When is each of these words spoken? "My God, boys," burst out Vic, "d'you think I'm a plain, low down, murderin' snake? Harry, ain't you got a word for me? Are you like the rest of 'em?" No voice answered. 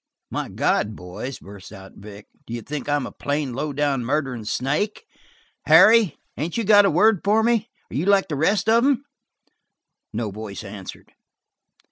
"My 0.31 0.49
God, 0.49 0.95
boys," 0.95 1.37
burst 1.37 1.71
out 1.71 1.91
Vic, 1.93 2.25
"d'you 2.47 2.63
think 2.63 2.89
I'm 2.89 3.05
a 3.05 3.11
plain, 3.11 3.53
low 3.53 3.71
down, 3.71 4.03
murderin' 4.03 4.45
snake? 4.45 5.05
Harry, 5.67 6.17
ain't 6.35 6.57
you 6.57 6.63
got 6.63 6.85
a 6.85 6.89
word 6.89 7.21
for 7.23 7.43
me? 7.43 7.69
Are 7.91 7.95
you 7.95 8.07
like 8.07 8.27
the 8.27 8.35
rest 8.35 8.67
of 8.67 8.83
'em?" 8.83 9.05
No 10.11 10.31
voice 10.31 10.63
answered. 10.63 11.13